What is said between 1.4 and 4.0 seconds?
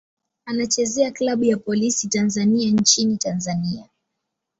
ya Polisi Tanzania nchini Tanzania.